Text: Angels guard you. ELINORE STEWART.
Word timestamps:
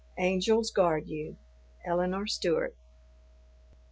Angels 0.17 0.71
guard 0.71 1.03
you. 1.09 1.37
ELINORE 1.85 2.25
STEWART. 2.25 2.75